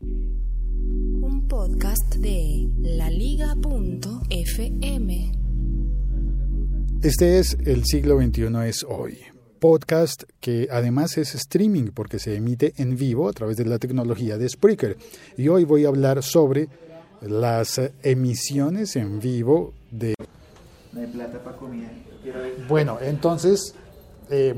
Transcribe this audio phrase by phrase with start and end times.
[0.00, 3.56] Un podcast de laliga.fm.
[7.02, 9.18] Este es El siglo XXI es hoy.
[9.58, 14.36] Podcast que además es streaming porque se emite en vivo a través de la tecnología
[14.36, 14.98] de Spreaker.
[15.36, 16.68] Y hoy voy a hablar sobre
[17.22, 20.14] las emisiones en vivo de...
[20.92, 21.90] No hay plata para comida.
[22.68, 23.74] Bueno, entonces
[24.30, 24.54] eh,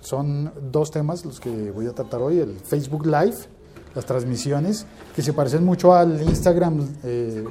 [0.00, 2.38] son dos temas los que voy a tratar hoy.
[2.38, 3.36] El Facebook Live,
[3.94, 7.44] las transmisiones, que se parecen mucho al Instagram eh,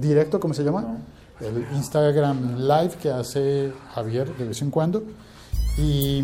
[0.00, 0.98] directo, ¿cómo se llama?
[1.40, 5.02] El Instagram Live que hace Javier de vez en cuando.
[5.78, 6.22] Y,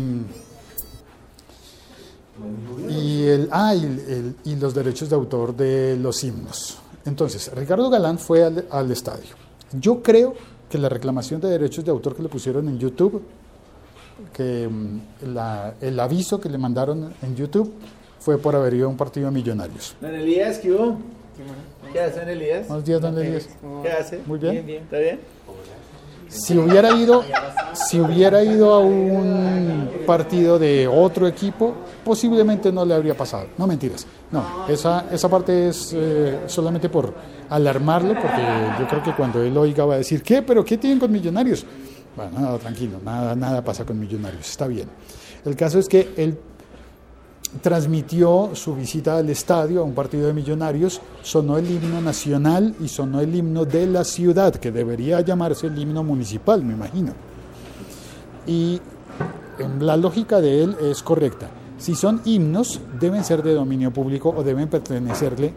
[2.89, 6.77] y, el, ah, y, el- y los derechos de autor de los himnos.
[7.05, 9.35] Entonces, Ricardo Galán fue al, al estadio.
[9.71, 10.33] Yo creo
[10.69, 13.21] que la reclamación de derechos de autor que le pusieron en YouTube,
[14.33, 17.73] que mm, la- el aviso que le mandaron en YouTube
[18.25, 19.95] fue por haber ido a un partido de millonarios.
[20.01, 20.97] Don Elías, ¿qué hubo?
[21.93, 22.67] ¿Qué hace, don Elías?
[22.67, 23.49] Buenos días, don Elías.
[23.83, 24.19] ¿Qué hace?
[24.25, 24.67] Muy bien.
[24.67, 25.19] ¿Está bien?
[26.27, 27.23] Si hubiera ido,
[27.73, 33.45] si hubiera ido a un partido de otro equipo, posiblemente no le habría pasado.
[33.59, 34.07] No mentiras.
[34.31, 37.13] No, esa, esa parte es eh, solamente por
[37.47, 38.41] alarmarlo, porque
[38.79, 40.41] yo creo que cuando él oiga va a decir, ¿qué?
[40.41, 41.63] ¿Pero qué tienen con millonarios?
[42.15, 44.89] Bueno, nada, tranquilo, nada, nada pasa con millonarios, está bien.
[45.45, 46.39] El caso es que él
[47.61, 52.87] transmitió su visita al estadio a un partido de millonarios, sonó el himno nacional y
[52.87, 57.13] sonó el himno de la ciudad, que debería llamarse el himno municipal, me imagino.
[58.47, 58.79] Y
[59.59, 61.49] em, la lógica de él es correcta.
[61.77, 65.53] Si son himnos, deben ser de dominio público o deben pertenecerle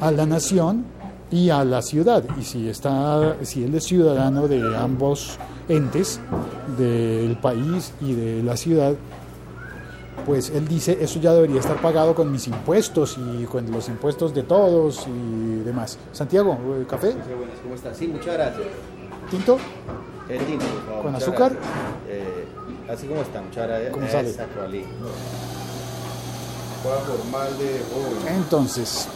[0.00, 0.84] a la nación
[1.30, 2.22] y a la ciudad.
[2.38, 6.20] Y si, está, si él es ciudadano de ambos entes,
[6.76, 8.94] del país y de la ciudad,
[10.24, 14.34] pues él dice, eso ya debería estar pagado con mis impuestos y con los impuestos
[14.34, 15.98] de todos y demás.
[16.12, 17.12] Santiago, eh, ¿café?
[17.12, 17.96] buenas, ¿cómo estás?
[17.96, 18.66] Sí, muchas gracias.
[19.30, 19.58] ¿Tinto?
[20.28, 21.02] El tinto, por favor.
[21.02, 21.52] ¿Con azúcar?
[22.08, 22.46] Eh,
[22.88, 23.92] así como está, muchas gracias.
[23.92, 24.30] ¿Cómo sale?
[24.30, 24.84] Exacto, Ali.
[26.82, 28.34] Juega formal de.
[28.34, 29.08] Entonces,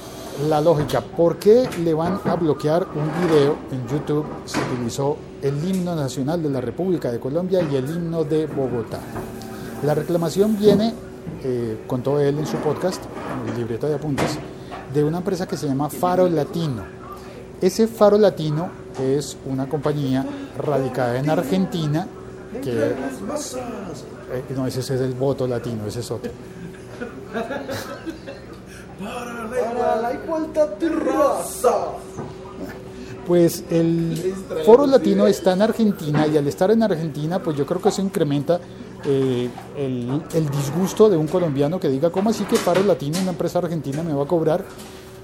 [0.48, 5.64] la lógica, ¿por qué le van a bloquear un video en YouTube si utilizó el
[5.64, 9.00] himno nacional de la República de Colombia y el himno de Bogotá?
[9.82, 10.94] La reclamación viene,
[11.42, 13.02] eh, contó él en su podcast,
[13.42, 14.38] en el libreta de apuntes,
[14.92, 16.82] de una empresa que se llama Faro Latino.
[17.60, 18.70] Ese Faro Latino
[19.00, 20.24] es una compañía
[20.58, 22.06] radicada en Argentina
[22.62, 22.70] que...
[22.72, 26.32] Eh, no, ese es el voto latino, ese es otro.
[28.98, 31.92] Para la igualdad de raza.
[33.26, 37.80] Pues el Foro Latino está en Argentina y al estar en Argentina, pues yo creo
[37.80, 38.60] que eso incrementa
[39.06, 43.30] eh, el, el disgusto de un colombiano que diga, ¿cómo así que Faro Latino, una
[43.30, 44.64] empresa argentina, me va a cobrar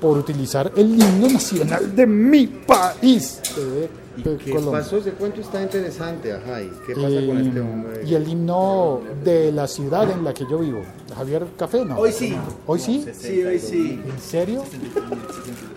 [0.00, 3.40] por utilizar el himno nacional de mi país?
[3.56, 4.80] de- de ¿Qué Colombia?
[4.82, 4.98] pasó?
[4.98, 6.60] Ese cuento está interesante, ajá.
[6.60, 8.02] ¿Y qué pasa con Eh, este hombre?
[8.04, 10.82] y el himno de la ciudad en la que yo vivo.
[11.16, 11.96] Javier Café, ¿no?
[11.96, 12.36] Hoy sí.
[12.66, 13.06] ¿Hoy sí?
[13.18, 14.02] Sí, hoy sí.
[14.04, 14.64] ¿En serio?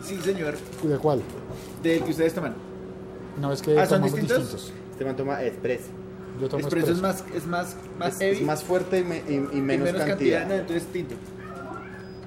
[0.04, 0.56] Sí, señor.
[0.84, 1.22] ¿De cuál?
[1.82, 2.56] Del que ustedes toman.
[3.40, 4.52] No, es que Ah, ¿son tomamos distintos?
[4.52, 4.74] distintos.
[4.92, 5.86] Este man toma expreso.
[6.40, 8.38] Yo tomo Expreso es más, es más, más Es, heavy.
[8.38, 10.46] es más fuerte y, me- y- y y menos, cantidad.
[10.48, 11.16] no, entonces tinto.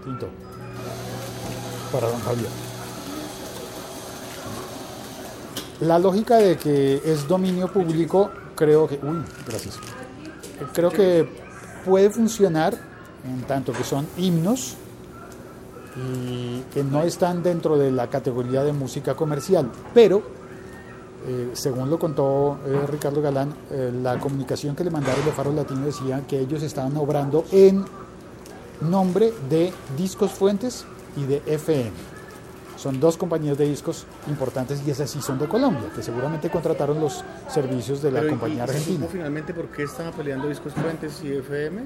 [0.04, 0.28] Tinto.
[1.92, 2.48] Para don Javier.
[5.80, 8.96] La lógica de que es dominio público, creo que.
[9.02, 9.78] Uy, gracias.
[10.72, 11.28] Creo que
[11.84, 12.76] puede funcionar
[13.24, 14.74] en tanto que son himnos
[15.96, 19.70] y que no están dentro de la categoría de música comercial.
[19.94, 20.22] Pero,
[21.26, 25.52] eh, según lo contó eh, Ricardo Galán, eh, la comunicación que le mandaron de Faro
[25.52, 27.84] Latino decía que ellos estaban obrando en
[28.80, 30.84] nombre de Discos Fuentes
[31.16, 31.90] y de FM.
[32.76, 37.00] Son dos compañías de discos importantes y esas sí son de Colombia, que seguramente contrataron
[37.00, 39.06] los servicios de la Pero, ¿y- compañía y argentina.
[39.10, 41.82] finalmente por qué estaba peleando Discos Fuentes y FM?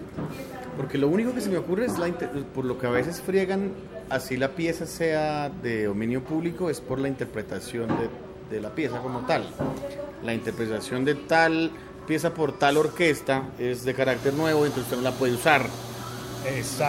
[0.76, 3.22] Porque lo único que se me ocurre es, la inter- por lo que a veces
[3.22, 3.72] friegan,
[4.10, 8.10] así la pieza sea de dominio público, es por la interpretación de,
[8.52, 9.44] de la pieza como tal.
[10.24, 11.70] La interpretación de tal
[12.06, 15.66] pieza por tal orquesta es de carácter nuevo, entonces usted no la puede usar.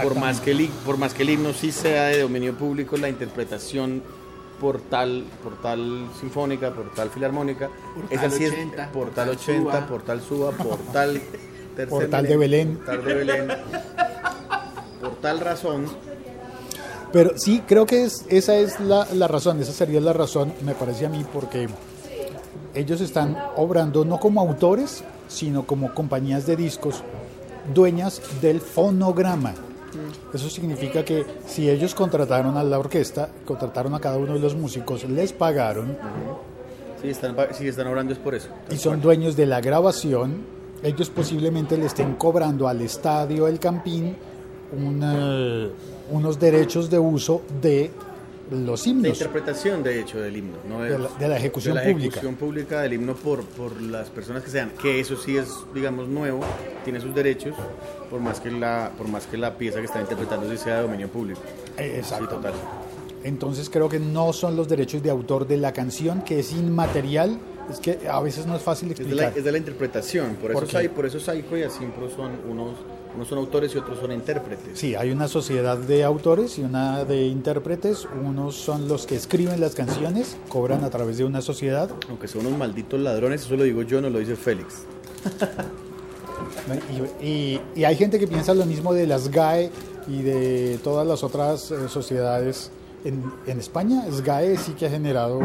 [0.01, 3.07] Por más, que el, por más que el himno sí sea de dominio público, la
[3.07, 4.01] interpretación
[4.59, 7.69] por tal, por tal sinfónica, por tal filarmónica,
[8.09, 9.87] tal esa sí 80, es por por tal tal 80, suba.
[9.87, 11.21] por tal suba, por tal
[11.75, 12.75] tercer Por tal de Belén.
[12.77, 13.47] por tal de Belén,
[15.01, 15.85] por tal razón.
[17.13, 20.73] Pero sí, creo que es, esa es la, la razón, esa sería la razón, me
[20.73, 21.69] parece a mí, porque
[22.73, 27.03] ellos están obrando no como autores, sino como compañías de discos,
[27.73, 29.53] dueñas del fonograma.
[30.33, 34.55] Eso significa que si ellos contrataron a la orquesta, contrataron a cada uno de los
[34.55, 35.95] músicos, les pagaron
[36.99, 38.47] Sí, están, sí, están obrando es por eso.
[38.71, 40.45] y son dueños de la grabación,
[40.81, 44.15] ellos posiblemente le estén cobrando al estadio El Campín
[44.75, 45.67] una-
[46.11, 47.91] unos derechos de uso de
[48.51, 49.07] los De himnos.
[49.13, 50.57] interpretación, de hecho, del himno.
[50.67, 52.09] No De la- de la ejecución de la pública.
[52.09, 54.71] ejecución pública del himno por, por las personas que sean.
[54.81, 56.41] Que eso sí es, digamos, nuevo,
[56.83, 57.55] tiene sus derechos,
[58.09, 60.81] por más que la, por más que la pieza que está interpretando sí sea de
[60.83, 61.39] dominio público.
[61.77, 62.25] Eh, Exacto.
[62.29, 62.53] Sí, total.
[63.23, 67.39] Entonces creo que no son los derechos de autor de la canción, que es inmaterial.
[67.69, 69.37] Es que a veces no es fácil Es de, la, explicar.
[69.37, 70.71] es de la interpretación, por, ¿Por eso?
[70.77, 72.75] Sai- por eso Saiko y Asimpro son unos,
[73.15, 74.77] unos son autores y otros son intérpretes.
[74.77, 78.05] Sí, hay una sociedad de autores y una de intérpretes.
[78.23, 81.89] Unos son los que escriben las canciones, cobran a través de una sociedad.
[82.09, 84.79] Aunque son unos malditos ladrones, eso lo digo yo, no lo dice Félix.
[87.21, 89.69] Y, y- y hay gente que piensa lo mismo de las GAE
[90.07, 92.71] y de todas las otras eh, sociedades.
[93.05, 95.41] En, en España, SGAE sí que ha generado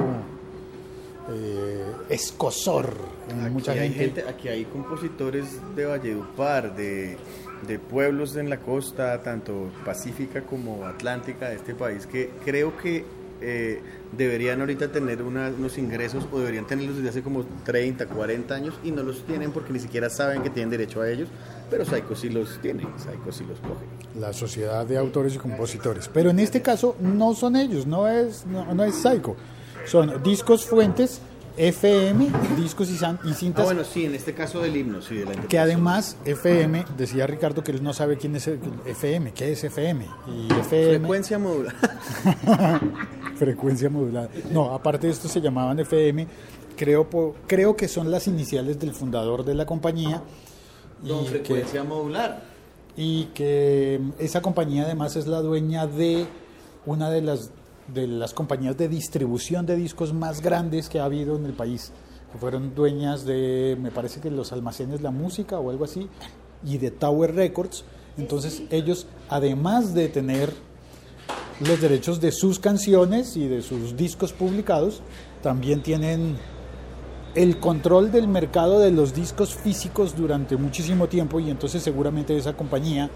[1.30, 2.92] eh, escosor
[3.30, 3.98] en Aquí mucha hay gente.
[4.22, 5.46] gente, aquí hay compositores
[5.76, 7.16] de Valledupar, de,
[7.66, 13.04] de pueblos en la costa, tanto pacífica como atlántica de este país, que creo que
[13.40, 13.80] eh,
[14.16, 18.74] deberían ahorita tener una- unos ingresos o deberían tenerlos desde hace como 30, 40 años
[18.82, 21.28] y no los tienen porque ni siquiera saben que tienen derecho a ellos,
[21.70, 23.84] pero Saiko sí los tiene, Saiko sí los coge.
[24.19, 26.08] la sociedad de autores y compositores.
[26.12, 29.36] Pero en este caso no son ellos, no es, no, no es Psycho.
[29.88, 31.20] Son discos fuentes,
[31.56, 35.25] FM, discos y, y Ah, cintas, bueno, sí, en este caso del himno, sí, de
[35.25, 39.52] la que además FM, decía Ricardo que él no sabe quién es el FM, qué
[39.52, 40.06] es FM.
[40.29, 41.75] Y FM, Frecuencia modular.
[43.37, 44.29] frecuencia modulada.
[44.52, 46.26] No, aparte de esto se llamaban FM,
[46.76, 50.23] creo, po- creo que son las iniciales del fundador de la compañía.
[51.02, 52.43] Don y que- frecuencia modular.
[52.96, 56.26] y que esa compañía además es la dueña de
[56.87, 57.50] una de las
[57.94, 61.93] de las compañías de distribución de discos más grandes que ha habido en el país
[62.32, 66.08] que fueron dueñas de me parece que los almacenes La Música o algo así
[66.64, 67.85] y de Tower Records.
[68.17, 70.52] Entonces ellos además de tener
[71.61, 75.02] los derechos de sus canciones y de sus discos publicados
[75.43, 76.37] también tienen
[77.34, 82.55] el control del mercado de los discos físicos durante muchísimo tiempo y entonces seguramente esa
[82.55, 83.11] compañía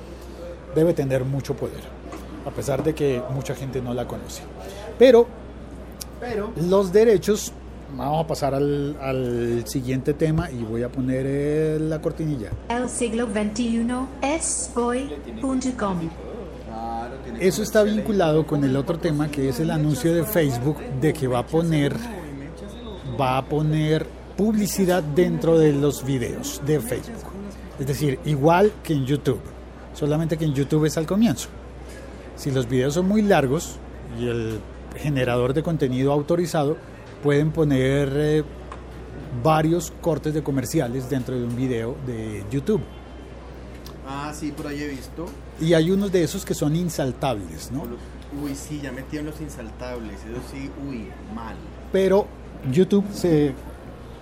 [0.74, 1.80] debe tener mucho poder,
[2.46, 4.42] a pesar de que mucha gente no la conoce.
[4.98, 5.26] Pero
[6.20, 7.52] Pero, los derechos,
[7.96, 12.50] vamos a pasar al, al siguiente tema y voy a poner eh, la cortinilla.
[12.68, 13.86] El siglo XXI
[14.22, 15.98] es hoy.com.
[17.40, 21.26] Eso está vinculado con el otro tema que es el anuncio de Facebook de que
[21.26, 21.94] va a poner
[23.20, 24.06] va a poner
[24.36, 27.32] publicidad dentro de los videos de Facebook.
[27.78, 29.40] Es decir, igual que en YouTube,
[29.94, 31.48] solamente que en YouTube es al comienzo.
[32.42, 33.76] Si los videos son muy largos
[34.18, 34.58] y el
[35.00, 36.76] generador de contenido autorizado
[37.22, 38.42] pueden poner eh,
[39.44, 42.80] varios cortes de comerciales dentro de un video de YouTube.
[44.08, 45.26] Ah, sí, por ahí he visto.
[45.60, 47.84] Y hay unos de esos que son insaltables, ¿no?
[48.42, 50.14] Uy, sí, ya metieron los insaltables.
[50.24, 51.54] Eso sí, uy, mal.
[51.92, 52.26] pero
[52.72, 53.54] YouTube se,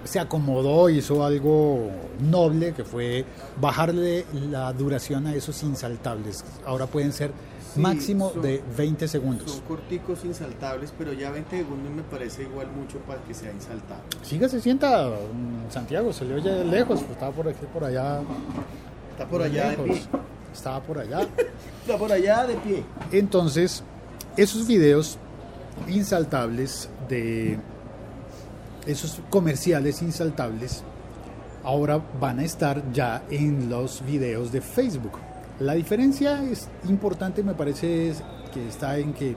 [0.04, 1.90] se acomodó, hizo algo
[2.20, 3.24] noble, que fue
[3.58, 6.44] bajarle la duración a esos insaltables.
[6.66, 7.32] Ahora pueden ser
[7.74, 9.50] Sí, máximo son- de 20 segundos.
[9.50, 14.04] Son corticos insaltables, pero ya 20 segundos me parece igual mucho para que sea insaltable.
[14.22, 18.20] Siga, se sienta mm, Santiago, se le oye lejos, pues, estaba por aquí, por allá.
[19.12, 20.02] Está por allá de pie.
[20.52, 21.20] Estaba por allá.
[21.82, 22.84] Está por allá de pie.
[23.12, 23.82] Entonces,
[24.36, 25.18] esos videos
[25.88, 27.58] insaltables de
[28.86, 30.82] esos comerciales insaltables
[31.62, 35.12] ahora van a estar ya en los videos de Facebook.
[35.60, 39.36] La diferencia es importante, me parece, es que está en que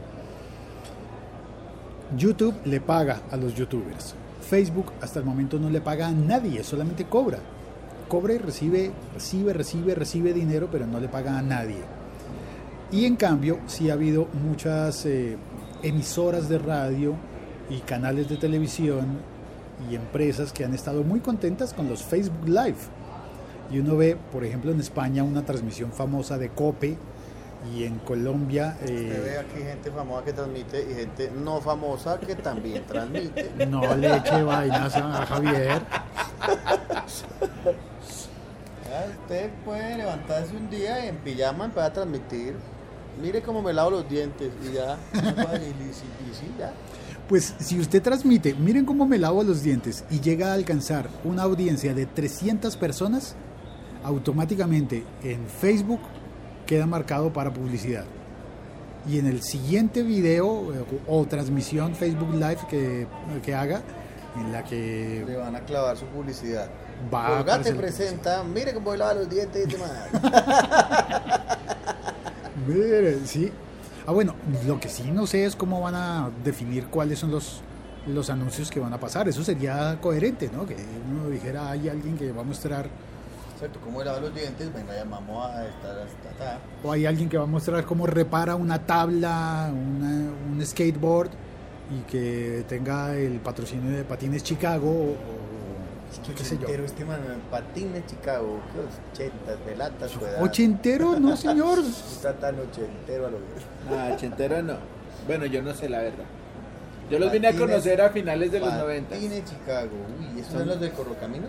[2.18, 4.16] YouTube le paga a los youtubers.
[4.40, 7.40] Facebook hasta el momento no le paga a nadie, solamente cobra.
[8.08, 11.82] Cobra y recibe, recibe, recibe, recibe dinero, pero no le paga a nadie.
[12.90, 15.36] Y en cambio, sí ha habido muchas eh,
[15.82, 17.16] emisoras de radio
[17.70, 19.18] y canales de televisión
[19.92, 22.78] y empresas que han estado muy contentas con los Facebook Live.
[23.74, 26.96] Y uno ve, por ejemplo, en España una transmisión famosa de Cope
[27.74, 32.20] y en Colombia Usted ve eh, aquí gente famosa que transmite y gente no famosa
[32.20, 33.50] que también transmite.
[33.68, 35.82] no le eche vainas a Javier.
[36.40, 37.06] Ah,
[39.22, 42.54] Usted puede levantarse un día en pijama para transmitir.
[43.20, 44.98] Mire cómo me lavo los dientes y ya.
[45.16, 46.72] Y sí, ya.
[47.28, 51.44] Pues si usted transmite, miren cómo me lavo los dientes y llega a alcanzar una
[51.44, 53.36] audiencia de 300 personas,
[54.04, 56.00] automáticamente en Facebook
[56.66, 58.06] queda marcado para publicidad.
[59.08, 60.72] Y en el siguiente video
[61.08, 63.06] o transmisión Facebook Live que,
[63.44, 63.82] que haga,
[64.40, 66.70] en la que Le van a clavar su publicidad.
[67.14, 69.92] Va a aparecer- presenta, mire cómo lava los dientes este man.
[72.68, 73.52] Mire, sí.
[74.06, 77.62] Ah, bueno, lo que sí no sé es cómo van a definir cuáles son los,
[78.08, 79.28] los anuncios que van a pasar.
[79.28, 80.66] Eso sería coherente, ¿no?
[80.66, 80.76] Que
[81.12, 82.88] uno dijera, hay alguien que va a mostrar,
[83.84, 87.48] Cómo lava los dientes, venga, llamamos a esta, esta, o hay alguien que va a
[87.48, 91.30] mostrar cómo repara una tabla, una- un skateboard,
[91.92, 96.68] y que tenga el patrocinio de Patines Chicago, o, o qué sé yo.
[96.68, 97.20] Este man,
[97.52, 98.80] patines Chicago, ¿qué
[99.22, 100.42] ochentas, de lata su edad.
[100.44, 101.20] ¿Ochentero?
[101.20, 101.80] No, señor.
[101.80, 103.44] Está tan ochentero a lo que
[103.96, 104.76] Ah, ochentero no.
[105.28, 106.26] Bueno, yo no sé la verdad.
[107.10, 109.10] Yo los vine a conocer a finales de los 90.
[109.10, 111.48] Patines Chicago, uy, ¿esos son los del Corrocamino?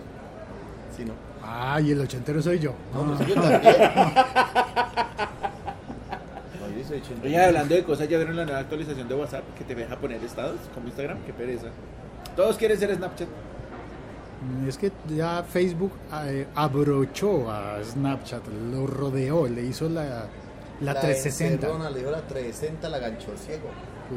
[0.96, 1.12] Sí, ¿no?
[1.42, 2.72] Ah, y el ochentero soy yo.
[2.92, 3.62] No, pues yo también.
[6.60, 7.26] No, yo soy ochentero.
[7.26, 10.22] Oye, hablando de cosas, ¿ya vieron la nueva actualización de WhatsApp que te deja poner
[10.24, 11.18] estados como Instagram?
[11.26, 11.66] Qué pereza.
[12.36, 13.28] Todos quieren ser Snapchat.
[14.68, 15.92] Es que ya Facebook
[16.26, 20.26] eh, abrochó a Snapchat, lo rodeó, le hizo la,
[20.80, 23.68] la, 360, encerrona, le dio la 360, la gancho ciego.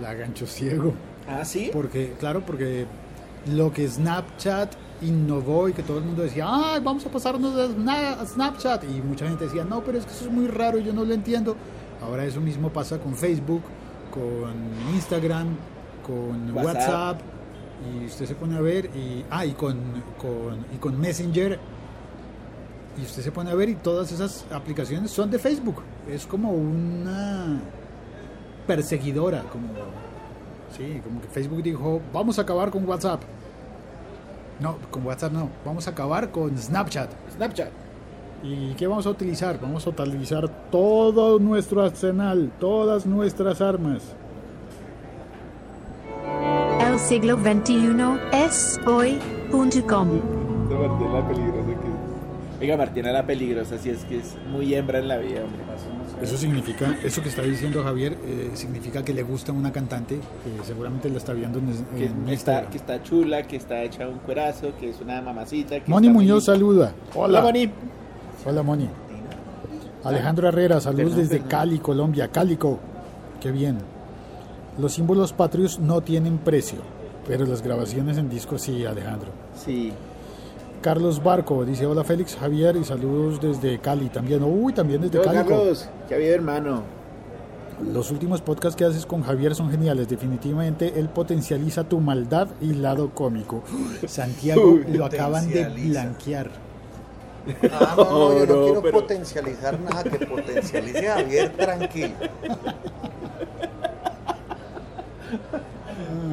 [0.02, 0.94] la gancho ciego.
[1.30, 1.70] Ah, sí.
[1.72, 2.86] Porque, claro, porque
[3.46, 8.26] lo que Snapchat innovó y que todo el mundo decía, ay, vamos a pasarnos a
[8.26, 8.84] Snapchat.
[8.84, 11.14] Y mucha gente decía, no, pero es que eso es muy raro, yo no lo
[11.14, 11.56] entiendo.
[12.02, 13.62] Ahora eso mismo pasa con Facebook,
[14.12, 14.54] con
[14.94, 15.56] Instagram,
[16.06, 16.66] con WhatsApp.
[16.66, 17.22] WhatsApp.
[18.02, 19.78] y usted se pone a ver, y, ah, y con,
[20.18, 21.60] con, y con Messenger.
[23.00, 25.84] Y usted se pone a ver y todas esas aplicaciones son de Facebook.
[26.10, 27.62] Es como una
[28.66, 29.68] perseguidora, como
[30.76, 33.22] Sí, como que Facebook dijo, vamos a acabar con WhatsApp.
[34.60, 37.10] No, con WhatsApp no, vamos a acabar con Snapchat.
[37.36, 37.70] Snapchat.
[38.44, 39.60] ¿Y qué vamos a utilizar?
[39.60, 44.16] Vamos a utilizar todo nuestro arsenal, todas nuestras armas.
[46.80, 50.22] El siglo XXI es hoy.com.
[52.60, 55.62] Oiga, Martina la peligrosa, si es que es muy hembra en la vida, hombre.
[56.22, 60.66] Eso significa, eso que está diciendo Javier, eh, significa que le gusta una cantante que
[60.66, 62.72] seguramente la está viendo en, Que, en está, Instagram.
[62.72, 65.80] que está chula, que está hecha un cuerazo, que es una mamacita.
[65.80, 66.94] Que Moni Muñoz muy- saluda.
[67.14, 67.70] Hola, Moni.
[68.44, 68.90] Hola Moni.
[70.04, 71.42] Alejandro Herrera, saludos desde.
[71.42, 72.30] Cali, Colombia.
[72.30, 72.80] Cálico,
[73.40, 73.78] qué bien.
[74.80, 76.80] Los símbolos patrios no tienen precio,
[77.28, 79.30] pero las grabaciones en disco sí, Alejandro.
[79.56, 79.92] Sí.
[80.88, 84.42] Carlos Barco dice hola Félix, Javier y saludos desde Cali también.
[84.42, 85.50] Uy, también desde Yo, Cálico.
[85.50, 86.82] Carlos, había hermano.
[87.92, 90.08] Los últimos podcasts que haces con Javier son geniales.
[90.08, 93.64] Definitivamente él potencializa tu maldad y lado cómico.
[94.08, 96.52] Santiago lo acaban de blanquear.
[97.70, 102.14] Ah, no, no, yo no, No, quiero pero- potencializar nada, que potencialice a Javier tranquilo.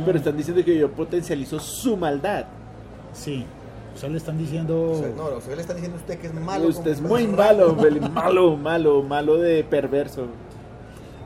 [0.06, 2.44] Pero están diciendo que yo potencializo su maldad.
[3.12, 3.44] Sí,
[3.96, 4.92] sea, le están diciendo...
[4.92, 6.68] O sea, no, o sea, le están diciendo a usted que es malo.
[6.68, 7.74] Usted es muy malo,
[8.12, 10.26] malo, malo, malo de perverso.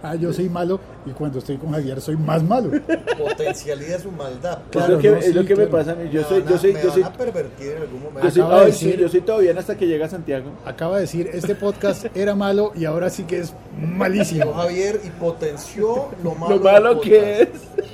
[0.02, 2.70] Ah, yo soy malo y cuando estoy con Javier soy más malo.
[3.16, 4.58] Potencializa su maldad.
[4.70, 5.70] Claro, es lo que, no, es lo sí, que me claro.
[5.78, 6.10] pasa a mí.
[6.12, 8.02] Yo Me soy, van yo a- soy, me yo soy, van a pervertir en algún
[8.02, 8.22] momento.
[8.24, 10.50] yo soy, Acaba de ay, sí, decir- yo soy todo bien hasta que llega Santiago.
[10.64, 14.52] Acaba de decir, este podcast era malo y ahora sí que es malísimo.
[14.54, 17.48] Javier y potenció lo malo, Lo malo que es.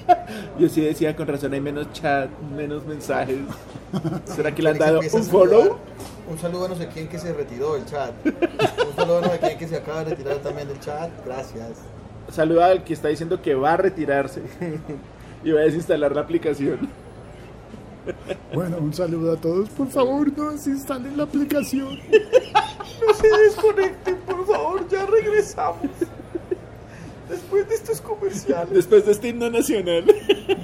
[0.58, 3.37] Yo sí decía, con razón hay menos chat, menos mensajes.
[4.25, 5.76] ¿Será que le han dado un follow?
[6.28, 8.12] Un saludo a no sé quién que se retiró del chat.
[8.25, 11.11] Un saludo a no sé quién que se acaba de retirar también del chat.
[11.25, 11.68] Gracias.
[12.35, 14.43] Saluda al que está diciendo que va a retirarse
[15.45, 16.81] y va a desinstalar la aplicación.
[18.53, 19.69] Bueno, un saludo a todos.
[19.69, 21.97] Por favor, no desinstalen la aplicación.
[23.07, 25.91] No se desconecten, por favor, ya regresamos.
[27.31, 28.71] Después de estos comerciales.
[28.71, 30.05] Después de este himno nacional.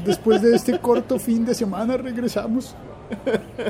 [0.05, 2.75] Después de este corto fin de semana regresamos.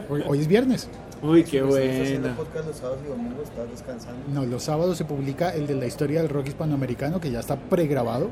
[0.09, 0.89] Hoy, hoy es viernes.
[1.23, 2.37] Uy, qué Estás haciendo bueno.
[2.37, 4.21] podcast los sábados y domingos, estás descansando.
[4.33, 7.57] No, los sábados se publica el de la historia del rock hispanoamericano que ya está
[7.57, 8.31] pregrabado.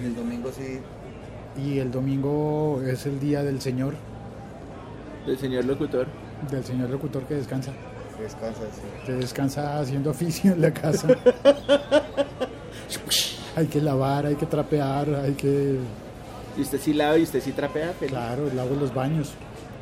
[0.00, 0.80] Y el domingo sí.
[1.62, 3.94] Y el domingo es el día del señor,
[5.26, 6.06] El señor locutor.
[6.50, 7.72] del señor locutor que descansa.
[8.18, 8.80] Descansa, sí.
[9.06, 11.08] Que descansa haciendo oficio en la casa.
[13.56, 15.78] hay que lavar, hay que trapear, hay que...
[16.56, 18.10] Y usted sí lava y usted sí trapea, Feli.
[18.12, 19.32] Claro, lavo los baños.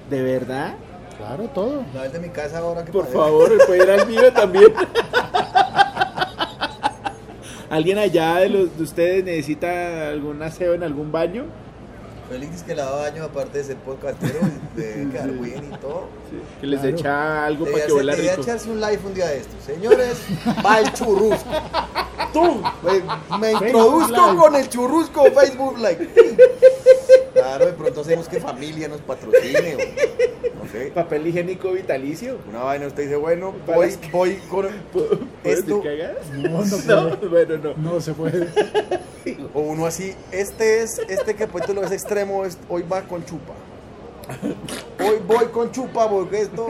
[0.08, 0.74] ¿De verdad?
[1.20, 1.84] Claro, todo.
[1.94, 3.18] La vez de mi casa ahora que Por padece.
[3.18, 4.72] favor, puede ir al mío también.
[7.70, 11.44] ¿Alguien allá de, los, de ustedes necesita algún aseo en algún baño?
[12.28, 14.38] Félix que lava baño, aparte de ser podcastero,
[14.76, 16.08] quedar bien y todo.
[16.60, 16.96] Que les Claro.
[16.96, 18.42] echa algo para Debería, que huela debería rico.
[18.42, 19.64] echarse un live un día de estos.
[19.64, 20.18] Señores,
[20.64, 21.50] va el churrusco.
[22.32, 26.08] Tú, me, me introduzco con el churrusco Facebook Live.
[27.42, 29.76] Claro, de pronto hacemos que familia nos patrocine.
[29.76, 30.90] o no sé.
[30.94, 32.38] Papel higiénico vitalicio.
[32.48, 34.66] Una vaina, usted dice, bueno, voy, que- voy con.
[35.42, 35.82] ¿Puedes Esto-?
[36.32, 37.46] No, no puede.
[37.46, 37.92] bueno, no.
[37.92, 38.48] No se puede.
[39.52, 43.52] O uno así, este es, este capítulo es extremo, es- hoy va con chupa.
[44.98, 46.68] Hoy voy con chupa porque esto.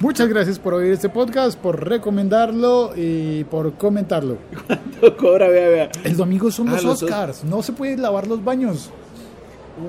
[0.00, 4.36] Muchas gracias por oír este podcast, por recomendarlo y por comentarlo.
[5.18, 5.90] Cobra, vea, vea.
[6.04, 8.90] El domingo son Ah, los los Oscars, no se puede lavar los baños.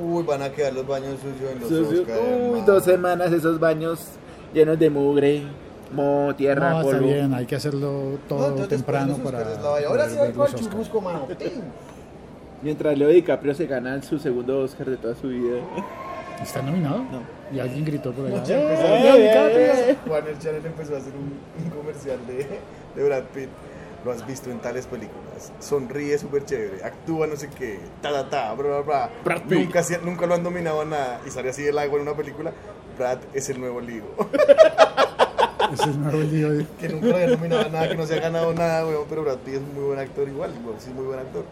[0.04, 2.02] Uy, van a quedar los baños sucios en los Sucio.
[2.02, 2.66] Oscars, Uy, hermano.
[2.66, 4.00] dos semanas esos baños
[4.54, 5.44] llenos de mugre,
[5.94, 7.08] mo, tierra, No, está polvo.
[7.08, 9.40] bien, hay que hacerlo No, todo entonces, temprano para.
[9.88, 10.56] Ahora sí Oscars.
[10.56, 11.28] churrusco, mano.
[12.64, 15.60] Mientras Leo DiCaprio se gana su segundo Oscar de toda su vida.
[16.42, 16.98] ¿Está nominado?
[16.98, 17.39] No.
[17.52, 18.44] Y alguien gritó por allá.
[18.48, 19.96] ¡Eh!
[20.08, 22.48] Juan el Channel empezó a hacer un, un comercial de,
[22.96, 23.50] de Brad Pitt.
[24.06, 25.52] Lo has visto en tales películas.
[25.60, 26.84] Sonríe súper chévere.
[26.84, 27.80] Actúa no sé qué.
[28.02, 29.10] Ta, ta, ta, bla, bla, bla.
[29.26, 29.60] Brad Pitt.
[29.66, 31.22] Nunca, nunca lo han dominado a nada.
[31.28, 32.54] Y sale así del agua en una película.
[32.98, 34.08] Brad es el nuevo Ligo.
[35.74, 36.50] Es el nuevo lío.
[36.52, 39.04] de- que nunca lo habían nominado a nada, que no se ha ganado nada, weón.
[39.08, 40.52] Pero Brad Pitt es un muy buen actor igual.
[40.66, 41.44] weón, Sí, muy buen actor.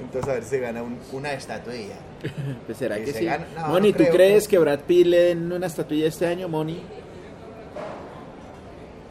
[0.00, 1.96] Entonces, a ver, se gana un- una estatuilla.
[2.66, 3.24] Pues será Que que se sí.
[3.24, 6.48] gana- no, Moni, no ¿tú crees que Brad Pitt le den una estatuilla este año,
[6.48, 6.80] Moni?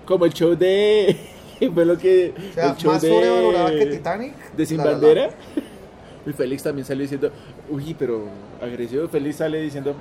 [0.05, 1.15] Como el show de.
[1.73, 2.33] Fue lo que.
[2.49, 3.09] O sea, el show más de.
[3.09, 4.33] sobrevalorada que Titanic.
[4.55, 4.97] De Sin La, la, la.
[4.97, 5.29] Bandera.
[6.25, 7.31] Y Félix también salió diciendo.
[7.69, 8.25] Uy, pero
[8.61, 9.07] agresivo.
[9.07, 9.95] Félix sale diciendo.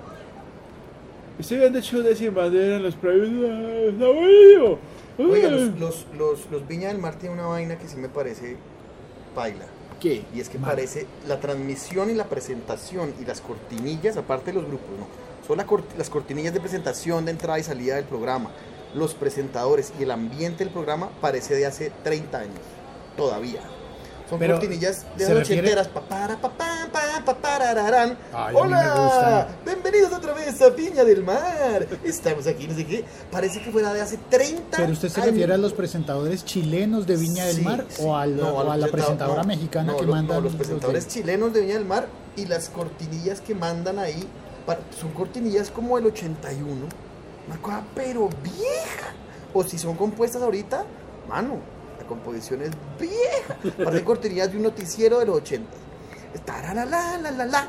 [1.38, 3.28] Estoy viendo el show de Sin Bandera en los premios.
[3.50, 4.78] ah, Está buenísimo.
[5.18, 5.50] Oiga, Ah.
[5.50, 8.56] los, los, los, los Viña del Mar tienen una vaina que sí me parece
[9.34, 9.64] paila.
[10.00, 10.22] ¿Qué?
[10.34, 10.70] Y es que Mal.
[10.70, 15.06] parece la transmisión y la presentación y las cortinillas, aparte de los grupos, ¿no?
[15.48, 18.50] Son la cort- las cortinillas de presentación, de entrada y salida del programa.
[18.94, 22.60] Los presentadores y el ambiente del programa parece de hace 30 años.
[23.16, 23.60] Todavía.
[24.28, 25.88] Son Pero, cortinillas de ¿se las ochenteras.
[28.32, 31.86] A Hola, bienvenidos otra vez a Viña del Mar.
[32.04, 33.04] Estamos aquí, no sé qué.
[33.32, 35.30] Parece que fuera de hace 30 ¿Pero usted se años.
[35.32, 38.02] refiere a los presentadores chilenos de Viña del Sí, Mar sí.
[38.04, 41.08] o, al- No, o a, la presenta- presentadora no, mexicana no, que no, los presentadores
[41.08, 42.06] chilenos de Viña del Mar
[42.36, 44.28] y las cortinillas que mandan ahí
[44.98, 46.86] son cortinillas como el 81
[47.46, 49.12] una cosa pero vieja.
[49.54, 50.84] O si son compuestas ahorita
[51.28, 51.56] mano
[51.98, 53.56] la composición es vieja.
[53.84, 55.66] Parecen cortinillas de un noticiero de los 80
[56.46, 57.68] la la la la la.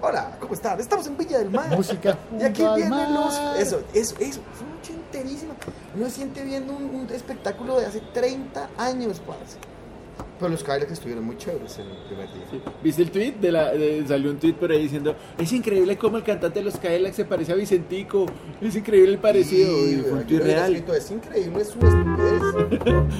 [0.00, 0.78] Hola ¿cómo están?
[0.78, 1.74] estamos en Villa del Mar.
[1.76, 4.40] Música y aquí vienen los eso eso eso.
[4.58, 5.56] Son ochenterísimas
[5.94, 9.58] uno se siente viendo un, un espectáculo de hace 30 años parce.
[10.38, 12.60] Pero los Kylax estuvieron muy chéveres en el primer día Sí.
[12.82, 13.32] ¿Viste el tweet?
[13.40, 16.64] De la, de- salió un tweet por ahí diciendo: Es increíble cómo el cantante de
[16.66, 18.26] los Cadillacs se parece a Vicentico.
[18.60, 19.68] Es increíble el parecido.
[19.86, 20.72] Y, Y, fue un tweet real.
[20.74, 22.42] escrito, es increíble su estupidez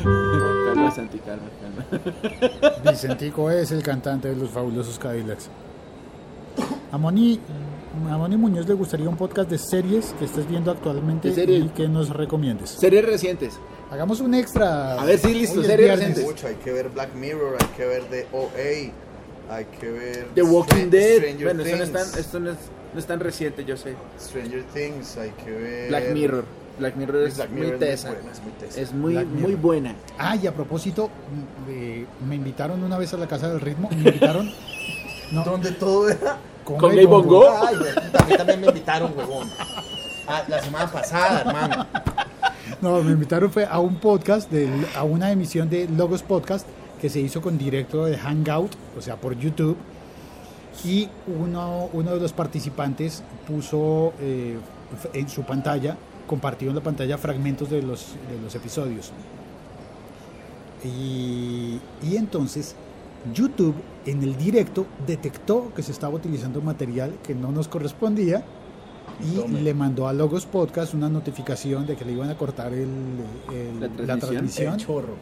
[0.67, 2.73] Calma, Santi, calma, calma.
[2.91, 5.49] Vicentico es el cantante de los fabulosos Cadillacs.
[6.93, 7.39] A Moni,
[8.11, 11.89] a Moni Muñoz le gustaría un podcast de series que estés viendo actualmente y que
[11.89, 12.71] nos recomiendes.
[12.71, 13.59] Series recientes.
[13.91, 15.01] Hagamos un extra.
[15.01, 15.61] A ver, sí, listo.
[15.61, 18.93] Mucho, hay que ver Black Mirror hay que ver The OA
[19.49, 21.17] hay que ver The Walking Stran- Dead.
[21.19, 22.11] Stranger Bueno, esto no, es Things.
[22.13, 22.57] tan, esto no, es,
[22.95, 23.95] no es tan reciente, yo sé.
[24.21, 26.45] Stranger Things hay que ver Black Mirror.
[26.79, 28.11] Black Mirror es Black muy Mirror tesa.
[28.13, 28.81] buena, es muy tesa.
[28.81, 29.95] Es muy, muy buena.
[30.19, 31.09] Ah, y a propósito,
[31.69, 33.89] eh, me invitaron una vez a la Casa del Ritmo.
[33.91, 34.51] Me invitaron.
[35.33, 37.51] No, donde todo era ¿Con Conga y Gay Bongo?
[37.51, 37.75] Ay,
[38.17, 39.51] a mí también me invitaron, huevón.
[40.29, 41.85] Ah, la semana pasada, hermano.
[42.81, 44.51] No, me invitaron a un podcast,
[44.97, 46.67] a una emisión de Logos Podcast
[47.01, 49.77] que se hizo con directo de Hangout, o sea, por YouTube.
[50.85, 54.59] Y uno, uno de los participantes puso eh,
[55.13, 58.17] en su pantalla, compartió en la pantalla fragmentos de los,
[58.55, 59.13] episodios.
[60.85, 62.77] Y entonces
[63.35, 63.75] YouTube
[64.05, 68.45] en el directo detectó que se estaba utilizando material que no nos correspondía
[69.23, 69.61] y Tome.
[69.63, 72.89] le mandó a Logos Podcast una notificación de que le iban a cortar el,
[73.53, 74.21] el- La la transmisión.
[74.21, 74.75] transmisión.
[74.75, 75.15] El chorro.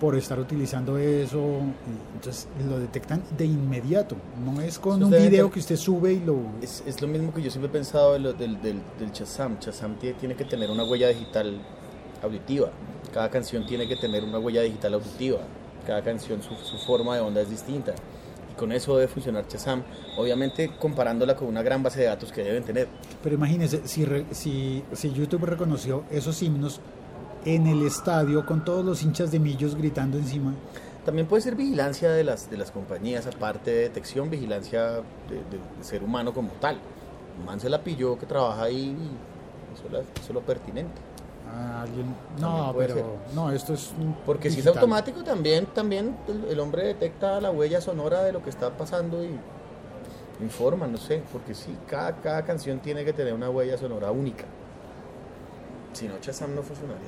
[0.00, 1.60] por estar utilizando eso.
[2.14, 4.16] Entonces lo detectan de inmediato.
[4.44, 6.38] No es con un video que usted sube y lo...
[6.60, 9.58] Es, es lo mismo que yo siempre he pensado de lo- del, del, del Shazam.
[9.60, 11.56] Shazam tie- tiene que tener una huella digital
[12.20, 12.70] auditiva.
[13.14, 15.38] Cada canción tiene que tener una huella digital auditiva.
[15.86, 17.94] Cada canción, su, su forma de onda es distinta.
[18.52, 19.82] Y con eso debe funcionar Shazam.
[20.18, 22.86] Obviamente comparándola con una gran base de datos que deben tener.
[23.22, 26.80] Pero imagínese, si, re- si, si YouTube reconoció esos himnos
[27.44, 30.54] en el estadio con todos los hinchas de millos gritando encima,
[31.04, 35.00] También puede ser vigilancia de las, de las compañías, aparte de detección, vigilancia de,
[35.50, 36.78] de- de ser humano como tal.
[37.40, 40.92] Un Man se la pilló que trabaja ahí y eso, la- eso es lo pertinente.
[41.52, 42.14] A alguien...
[42.38, 43.04] No, pero ser.
[43.34, 43.92] no, esto es...
[43.98, 48.32] un Porque si es automático también, también el, el hombre detecta la huella sonora de
[48.32, 49.38] lo que está pasando y
[50.42, 54.44] informa, no sé, porque sí, cada, cada canción tiene que tener una huella sonora única.
[55.92, 57.02] Si no, Shazam no funcionaría.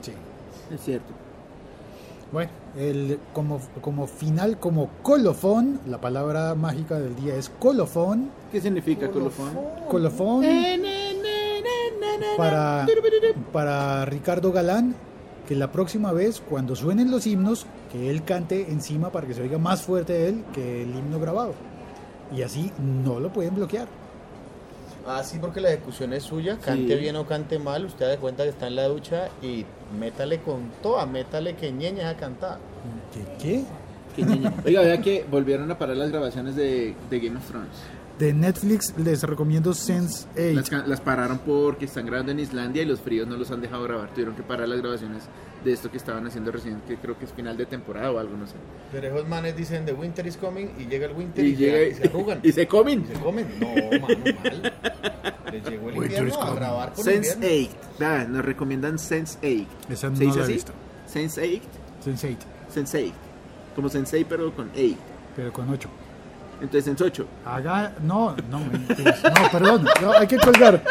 [0.00, 0.12] Sí.
[0.72, 1.12] Es cierto.
[2.32, 8.30] Bueno, el, como, como final, como colofón, la palabra mágica del día es colofón.
[8.50, 9.56] ¿Qué significa colofón?
[9.88, 10.44] Colofón
[12.36, 12.86] para,
[13.52, 14.94] para Ricardo Galán,
[15.48, 19.42] que la próxima vez, cuando suenen los himnos, que él cante encima para que se
[19.42, 21.54] oiga más fuerte él que el himno grabado.
[22.34, 22.72] Y así
[23.04, 23.86] no lo pueden bloquear.
[25.06, 27.00] Ah, sí, porque la ejecución es suya, cante Sí.
[27.00, 29.66] bien o cante mal, usted da cuenta que está en la ducha y
[30.00, 32.58] métale con toda, métale que ñeña a cantar.
[33.12, 33.24] ¿Qué?
[33.38, 33.64] qué?
[34.16, 34.50] Qué ñeñe.
[34.64, 37.68] Oiga, vea que volvieron a parar las grabaciones de, de Game of Thrones.
[38.18, 40.52] De Netflix les recomiendo Sense 8.
[40.76, 43.82] Las, las pararon porque están grabando en Islandia y los fríos no los han dejado
[43.82, 44.10] grabar.
[44.10, 45.24] Tuvieron que parar las grabaciones
[45.64, 48.36] de esto que estaban haciendo recién, que creo que es final de temporada o algo,
[48.36, 48.54] no sé.
[48.92, 51.58] Pero esos manes dicen The Winter is coming y llega el winter y, Y, se-
[51.62, 52.40] llega y se arrugan.
[52.44, 53.04] y se comen.
[53.04, 53.48] se comen.
[53.58, 53.68] No,
[54.00, 54.72] mano, mal.
[55.52, 57.68] Les llegó el Winter invierno a grabar con Sense invierno.
[57.72, 57.96] 8.
[57.98, 59.92] Vea, nos recomiendan Sense 8.
[59.92, 60.52] Esa no ¿Se dice la he así?
[60.52, 60.72] visto.
[61.06, 61.62] Sense 8.
[62.04, 62.38] Sense 8,
[62.72, 63.12] Sense 8.
[63.74, 64.96] Como Sensei, pero con 8.
[65.34, 65.88] pero con 8.
[66.60, 67.26] Entonces Sense 8.
[67.46, 67.92] Haga.
[68.02, 68.58] No, no.
[68.60, 69.84] No, perdón.
[70.02, 70.82] no, hay que colgar.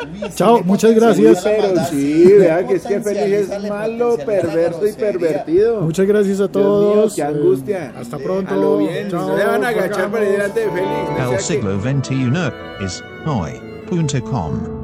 [0.00, 1.42] Sí Chao, muchas gracias.
[1.44, 5.82] Pero sí, le vea que es que potencializa, es malo, perverso y pervertido.
[5.82, 7.14] Muchas gracias a Dios mío, todos.
[7.14, 7.92] qué Eh, angustia.
[7.98, 8.54] hasta A pronto.
[8.54, 11.32] A lo bien, Chao, no se van a agachar para ir delante de Félix.
[11.32, 14.79] El siglo XXI es hoy.com.